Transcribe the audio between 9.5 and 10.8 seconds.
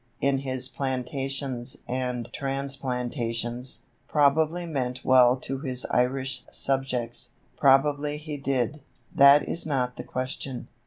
not the question.